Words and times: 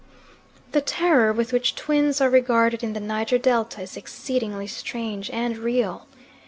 The 0.71 0.81
terror 0.81 1.31
with 1.31 1.53
which 1.53 1.75
twins 1.75 2.19
are 2.21 2.29
regarded 2.31 2.83
in 2.83 2.93
the 2.93 2.99
Niger 2.99 3.37
Delta 3.37 3.81
is 3.81 3.95
exceedingly 3.95 4.65
strange 4.65 5.29
and 5.29 5.55
real. 5.59 6.07